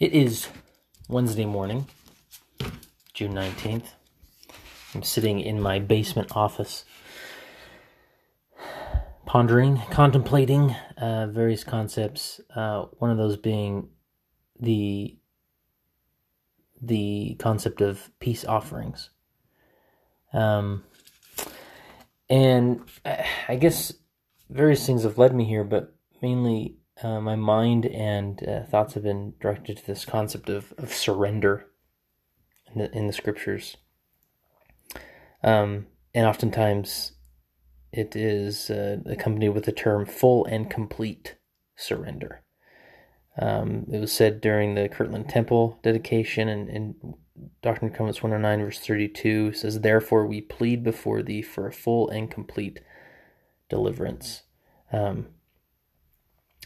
[0.00, 0.48] It is
[1.08, 1.86] Wednesday morning,
[3.12, 3.86] June 19th.
[4.92, 6.84] I'm sitting in my basement office,
[9.24, 12.40] pondering, contemplating uh, various concepts.
[12.56, 13.88] Uh, one of those being
[14.58, 15.16] the
[16.82, 19.10] the concept of peace offerings.
[20.32, 20.82] Um,
[22.28, 22.80] and
[23.48, 23.92] I guess
[24.50, 29.02] various things have led me here, but mainly uh, my mind and uh, thoughts have
[29.02, 31.66] been directed to this concept of, of surrender
[32.72, 33.76] in the, in the scriptures.
[35.42, 37.12] Um, and oftentimes
[37.92, 41.36] it is uh, accompanied with the term full and complete
[41.76, 42.42] surrender.
[43.36, 46.94] Um, it was said during the Kirtland Temple dedication, and, and
[47.62, 52.08] Doctrine and Covenants 109, verse 32 says, Therefore we plead before thee for a full
[52.08, 52.80] and complete
[53.68, 54.42] deliverance.
[54.92, 55.26] Um,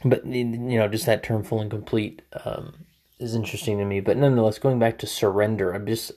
[0.05, 2.87] but you know, just that term "full and complete" um,
[3.19, 4.01] is interesting to me.
[4.01, 6.13] But nonetheless, going back to surrender, I'm just,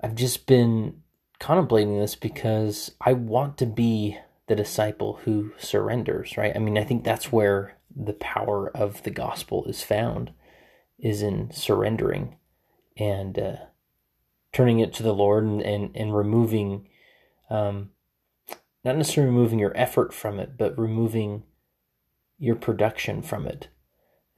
[0.00, 1.02] I've just been
[1.40, 6.36] contemplating this because I want to be the disciple who surrenders.
[6.36, 6.54] Right?
[6.54, 10.32] I mean, I think that's where the power of the gospel is found,
[10.98, 12.36] is in surrendering
[12.96, 13.56] and uh,
[14.52, 16.88] turning it to the Lord and and, and removing,
[17.50, 17.90] um,
[18.84, 21.42] not necessarily removing your effort from it, but removing
[22.44, 23.68] your production from it.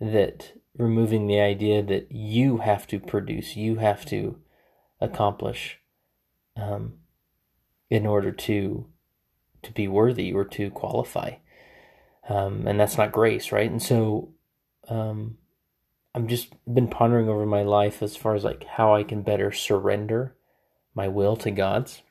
[0.01, 4.39] That removing the idea that you have to produce, you have to
[5.01, 5.79] accomplish
[6.57, 6.95] um,
[7.91, 8.87] in order to
[9.63, 11.33] to be worthy or to qualify.
[12.29, 13.71] Um, and that's not grace, right?
[13.71, 14.33] And so
[14.89, 15.39] um,
[16.15, 19.51] I'm just been pondering over my life as far as like how I can better
[19.51, 20.37] surrender
[20.95, 22.03] my will to God's.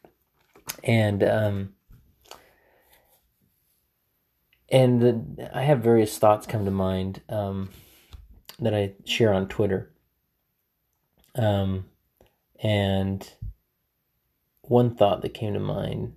[0.84, 1.75] And um,
[4.70, 7.70] and the, I have various thoughts come to mind um,
[8.60, 9.92] that I share on Twitter.
[11.36, 11.86] Um,
[12.62, 13.30] and
[14.64, 16.16] one thought that came to mind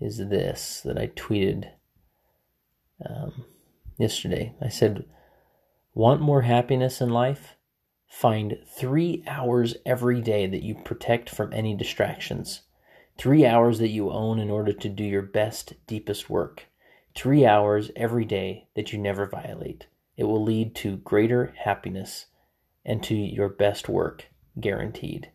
[0.00, 1.70] is this that I tweeted
[3.04, 3.44] um,
[3.98, 4.54] yesterday.
[4.60, 5.04] I said,
[5.94, 7.56] Want more happiness in life?
[8.06, 12.62] Find three hours every day that you protect from any distractions.
[13.18, 16.66] Three hours that you own in order to do your best, deepest work
[17.16, 19.86] three hours every day that you never violate.
[20.16, 22.26] It will lead to greater happiness
[22.84, 24.26] and to your best work,
[24.60, 25.30] guaranteed.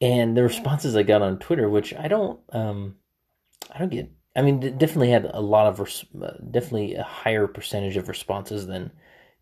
[0.00, 2.96] And the responses I got on Twitter, which I don't, um,
[3.70, 4.10] I don't get.
[4.36, 8.66] I mean, definitely had a lot of, res- uh, definitely a higher percentage of responses
[8.66, 8.92] than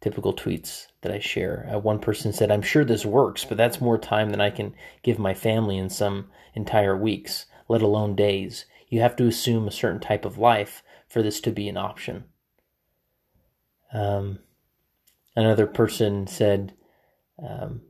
[0.01, 1.69] typical tweets that I share.
[1.73, 4.75] Uh, one person said, "I'm sure this works, but that's more time than I can
[5.03, 8.65] give my family in some entire weeks, let alone days.
[8.89, 10.83] You have to assume a certain type of life
[11.17, 12.25] for this to be an option.
[13.91, 14.41] Um,
[15.35, 16.75] another person said,
[17.43, 17.81] um,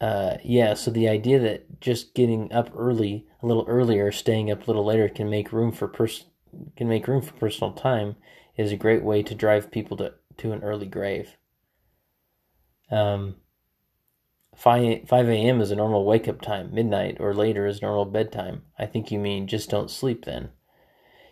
[0.00, 4.62] uh, yeah, so the idea that just getting up early, a little earlier, staying up
[4.62, 6.26] a little later can make room for pers-
[6.76, 8.14] can make room for personal time
[8.56, 11.36] is a great way to drive people to, to an early grave.
[12.88, 13.34] Um,
[14.54, 15.60] 5, 5 a.m.
[15.60, 16.72] is a normal wake up time.
[16.72, 18.62] Midnight or later is normal bedtime.
[18.78, 20.50] I think you mean just don't sleep then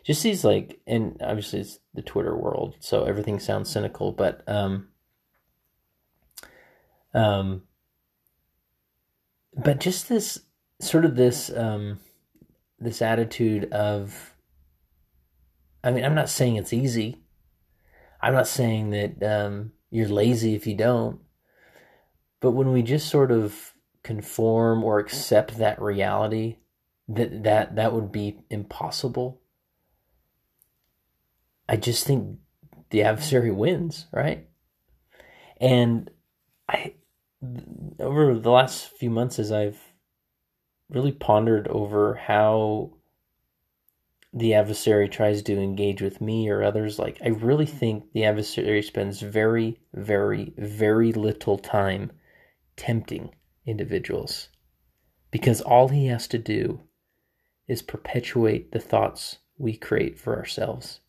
[0.04, 4.88] just these like and obviously it's the twitter world so everything sounds cynical but um
[7.14, 7.62] um
[9.54, 10.40] but just this
[10.80, 12.00] sort of this um
[12.78, 14.34] this attitude of
[15.84, 17.18] i mean i'm not saying it's easy.
[18.24, 21.20] I'm not saying that um you're lazy if you don't
[22.40, 23.74] but when we just sort of
[24.04, 26.58] conform or accept that reality
[27.08, 29.41] that that that would be impossible
[31.72, 32.38] I just think
[32.90, 34.46] the adversary wins, right?
[35.58, 36.10] And
[36.68, 36.96] I,
[37.98, 39.80] over the last few months, as I've
[40.90, 42.92] really pondered over how
[44.34, 48.82] the adversary tries to engage with me or others, like I really think the adversary
[48.82, 52.12] spends very, very, very little time
[52.76, 53.30] tempting
[53.64, 54.50] individuals
[55.30, 56.82] because all he has to do
[57.66, 61.00] is perpetuate the thoughts we create for ourselves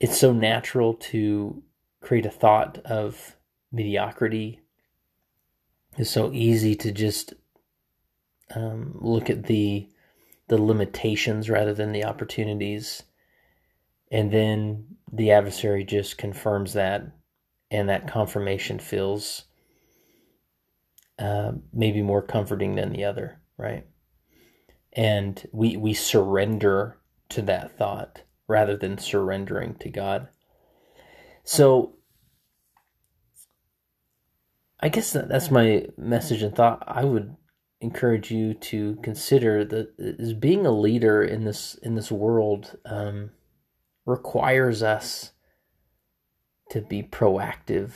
[0.00, 1.62] it's so natural to
[2.00, 3.36] create a thought of
[3.72, 4.60] mediocrity.
[5.96, 7.34] It's so easy to just
[8.54, 9.88] um, look at the
[10.48, 13.02] the limitations rather than the opportunities,
[14.10, 17.02] and then the adversary just confirms that,
[17.70, 19.44] and that confirmation feels
[21.18, 23.86] uh, maybe more comforting than the other, right?
[24.94, 26.96] And we we surrender
[27.30, 30.28] to that thought rather than surrendering to God.
[31.44, 31.94] So
[34.80, 36.82] I guess that, that's my message and thought.
[36.86, 37.36] I would
[37.80, 43.30] encourage you to consider that is being a leader in this in this world um,
[44.04, 45.32] requires us
[46.70, 47.90] to be proactive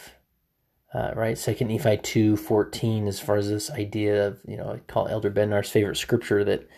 [0.94, 4.78] uh, right second nephi 2 14 as far as this idea of you know i
[4.87, 6.69] call elder Bednar's favorite scripture that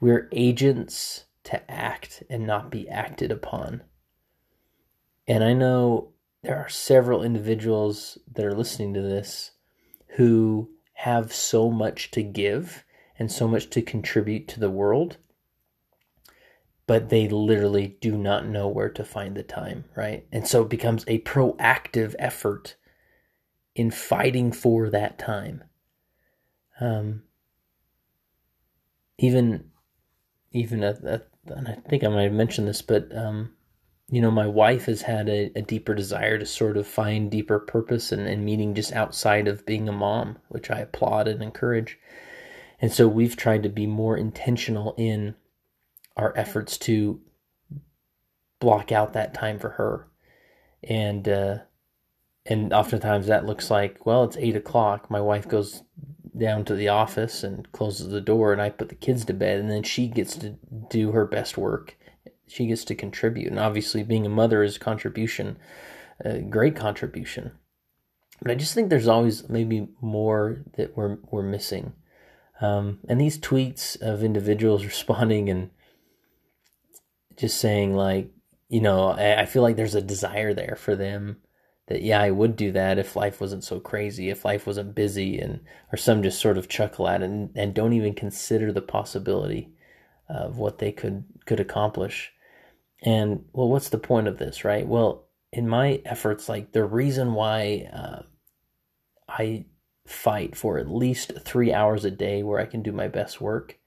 [0.00, 3.82] we're agents to act and not be acted upon
[5.26, 6.12] and i know
[6.42, 9.52] there are several individuals that are listening to this
[10.16, 12.84] who have so much to give
[13.18, 15.18] and so much to contribute to the world
[16.90, 20.26] but they literally do not know where to find the time, right?
[20.32, 22.74] And so it becomes a proactive effort
[23.76, 25.62] in fighting for that time.
[26.80, 27.22] Um,
[29.18, 29.70] even,
[30.50, 33.52] even at, at, and I think I might have mentioned this, but um,
[34.10, 37.60] you know, my wife has had a, a, deeper desire to sort of find deeper
[37.60, 41.98] purpose and, and meaning just outside of being a mom, which I applaud and encourage.
[42.80, 45.36] And so we've tried to be more intentional in
[46.16, 47.20] our efforts to
[48.58, 50.08] block out that time for her.
[50.82, 51.58] And uh,
[52.46, 55.10] and oftentimes that looks like, well, it's eight o'clock.
[55.10, 55.82] My wife goes
[56.36, 59.58] down to the office and closes the door, and I put the kids to bed,
[59.58, 60.56] and then she gets to
[60.88, 61.96] do her best work.
[62.46, 65.58] She gets to contribute, and obviously, being a mother is contribution,
[66.24, 67.52] a great contribution.
[68.42, 71.92] But I just think there's always maybe more that we're we're missing.
[72.60, 75.70] Um, and these tweets of individuals responding and
[77.36, 78.30] just saying like,
[78.68, 81.38] you know, I, I feel like there's a desire there for them
[81.90, 85.38] that yeah, I would do that if life wasn't so crazy, if life wasn't busy,
[85.40, 85.60] and
[85.92, 89.74] or some just sort of chuckle at it and, and don't even consider the possibility
[90.28, 92.32] of what they could could accomplish.
[93.02, 94.86] And well, what's the point of this, right?
[94.86, 98.22] Well, in my efforts, like the reason why uh,
[99.28, 99.66] I
[100.06, 103.78] fight for at least three hours a day where I can do my best work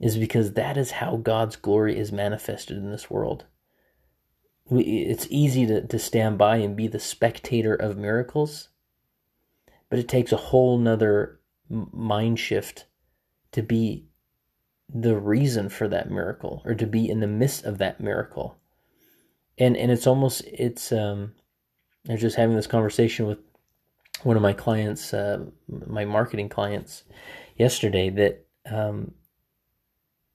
[0.00, 3.44] is because that is how God's glory is manifested in this world
[4.68, 8.68] we, it's easy to, to stand by and be the spectator of miracles,
[9.88, 12.86] but it takes a whole nother mind shift
[13.52, 14.06] to be
[14.92, 18.56] the reason for that miracle or to be in the midst of that miracle.
[19.58, 21.32] And and it's almost it's um
[22.08, 23.38] I was just having this conversation with
[24.22, 27.04] one of my clients, uh, my marketing clients
[27.56, 29.12] yesterday that um,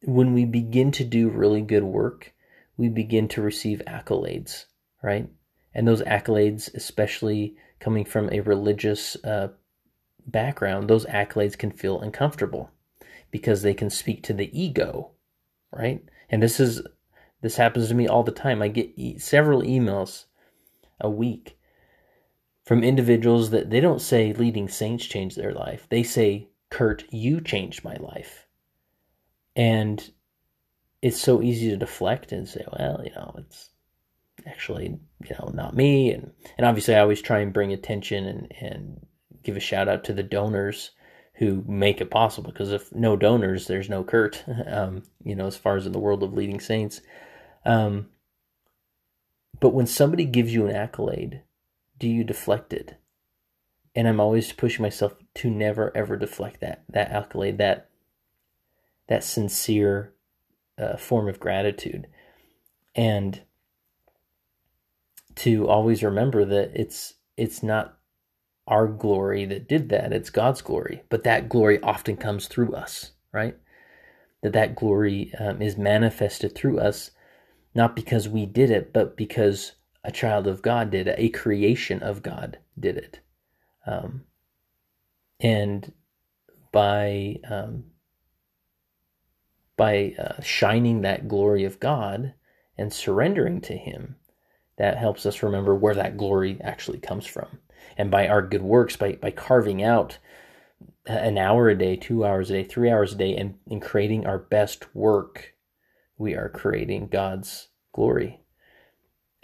[0.04, 2.34] when we begin to do really good work,
[2.82, 4.66] we begin to receive accolades,
[5.04, 5.30] right?
[5.72, 9.50] And those accolades, especially coming from a religious uh,
[10.26, 12.72] background, those accolades can feel uncomfortable
[13.30, 15.12] because they can speak to the ego,
[15.72, 16.04] right?
[16.32, 16.82] And this is
[17.44, 18.64] this happens to me all the time.
[18.64, 20.26] I get e- several emails
[21.00, 21.60] a week
[22.66, 25.86] from individuals that they don't say leading saints changed their life.
[25.90, 28.48] They say, "Kurt, you changed my life."
[29.56, 30.12] And
[31.02, 33.70] it's so easy to deflect and say, well, you know, it's
[34.46, 36.12] actually, you know, not me.
[36.12, 39.08] And, and obviously I always try and bring attention and, and
[39.44, 40.92] give a shout out to the donors
[41.36, 45.58] who make it possible because if no donors, there's no Kurt, um, you know, as
[45.58, 47.02] far as in the world of leading saints.
[47.66, 48.10] Um,
[49.60, 51.42] but when somebody gives you an accolade,
[51.98, 52.98] do you deflect it?
[53.96, 57.90] And I'm always pushing myself to never ever deflect that that accolade, that
[59.08, 60.14] that sincere
[60.82, 62.08] uh, form of gratitude.
[62.96, 63.42] And
[65.36, 67.98] to always remember that it's it's not
[68.68, 73.12] our glory that did that it's god's glory but that glory often comes through us
[73.32, 73.58] right?
[74.44, 77.12] That that glory um, is manifested through us
[77.74, 79.74] not because we did it but because
[80.04, 83.20] a child of god did it a creation of god did it.
[83.86, 84.26] Um,
[85.40, 85.92] and
[86.72, 87.86] by um,
[89.78, 92.34] by uh, shining that glory of God
[92.78, 94.16] and surrendering to Him,
[94.78, 97.60] that helps us remember where that glory actually comes from.
[97.98, 100.18] And by our good works, by, by carving out
[101.06, 104.26] an hour a day, two hours a day, three hours a day, and, and creating
[104.26, 105.56] our best work,
[106.18, 108.40] we are creating God's glory.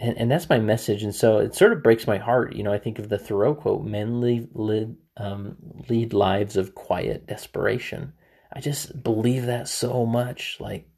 [0.00, 1.02] And, and that's my message.
[1.02, 2.54] And so it sort of breaks my heart.
[2.54, 5.56] You know, I think of the Thoreau quote men lead, lead, um,
[5.88, 8.12] lead lives of quiet desperation.
[8.52, 10.56] I just believe that so much.
[10.60, 10.88] Like,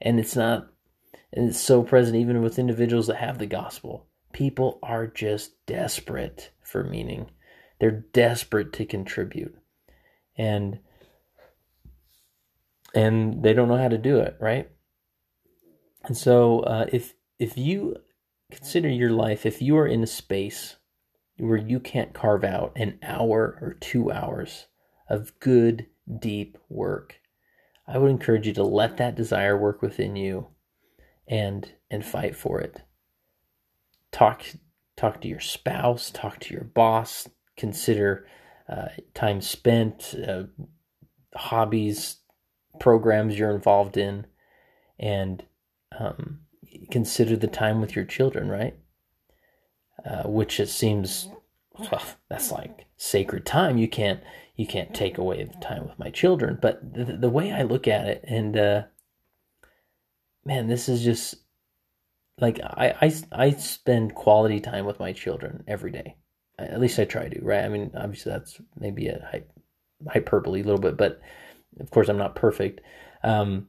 [0.00, 0.68] and it's not,
[1.32, 4.06] and it's so present even with individuals that have the gospel.
[4.32, 7.30] People are just desperate for meaning.
[7.80, 9.56] They're desperate to contribute,
[10.36, 10.80] and
[12.94, 14.68] and they don't know how to do it, right?
[16.04, 17.96] And so, uh, if if you
[18.50, 20.76] consider your life if you are in a space
[21.36, 24.66] where you can't carve out an hour or two hours
[25.08, 25.86] of good,
[26.18, 27.20] deep work.
[27.86, 30.48] I would encourage you to let that desire work within you
[31.26, 32.82] and and fight for it.
[34.12, 34.42] Talk
[34.96, 38.26] talk to your spouse, talk to your boss, consider
[38.68, 40.44] uh, time spent, uh,
[41.34, 42.16] hobbies,
[42.80, 44.26] programs you're involved in,
[44.98, 45.44] and
[45.98, 46.40] um,
[46.90, 48.76] consider the time with your children, right?
[50.04, 51.28] Uh, which it seems
[51.78, 53.78] well, that's like sacred time.
[53.78, 54.20] You can't
[54.58, 56.58] you can't take away the time with my children.
[56.60, 58.82] But the, the way I look at it, and uh,
[60.44, 61.36] man, this is just
[62.40, 66.16] like I, I I spend quality time with my children every day.
[66.58, 67.64] At least I try to, right?
[67.64, 69.44] I mean, obviously that's maybe a
[70.08, 71.20] hyperbole a little bit, but
[71.78, 72.80] of course I'm not perfect.
[73.22, 73.68] Um,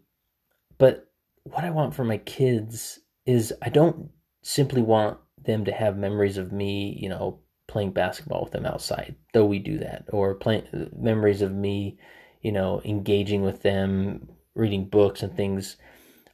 [0.80, 1.08] but
[1.44, 4.10] what I want for my kids is I don't
[4.42, 9.16] simply want them to have memories of me, you know, playing basketball with them outside,
[9.34, 11.98] though we do that, or playing memories of me,
[12.42, 15.78] you know, engaging with them, reading books and things.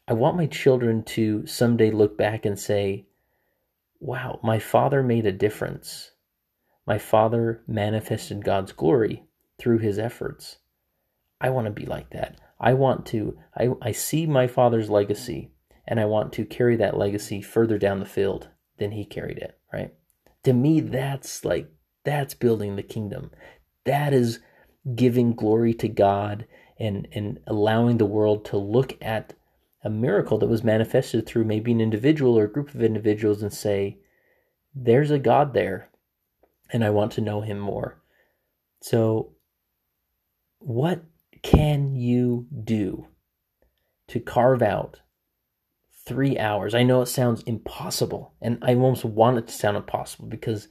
[0.08, 3.06] I want my children to someday look back and say,
[4.00, 6.12] wow, my father made a difference.
[6.88, 9.24] My father manifested God's glory
[9.60, 10.58] through his efforts.
[11.42, 12.40] I want to be like that.
[12.60, 15.52] I want to, I, I see my father's legacy
[15.86, 19.60] and I want to carry that legacy further down the field than he carried it,
[19.74, 19.94] right?
[20.46, 21.70] To me, that's like,
[22.04, 23.32] that's building the kingdom.
[23.84, 24.40] That is
[24.96, 26.48] giving glory to God
[26.80, 29.34] and, and allowing the world to look at
[29.84, 33.54] a miracle that was manifested through maybe an individual or a group of individuals and
[33.54, 34.00] say,
[34.76, 35.90] there's a God there,
[36.72, 38.02] and I want to know him more.
[38.82, 39.32] So,
[40.60, 41.04] what
[41.42, 43.08] can you do
[44.08, 45.00] to carve out
[46.06, 46.74] three hours?
[46.74, 50.68] I know it sounds impossible, and I almost want it to sound impossible because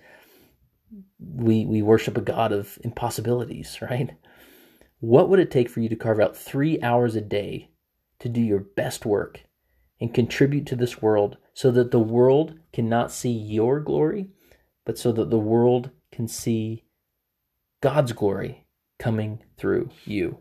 [1.18, 4.10] we we worship a God of impossibilities, right?
[5.00, 7.70] What would it take for you to carve out three hours a day
[8.20, 9.40] to do your best work
[10.00, 14.28] and contribute to this world so that the world cannot see your glory,
[14.84, 16.84] but so that the world can see
[17.80, 18.66] God's glory
[18.98, 20.38] coming through you?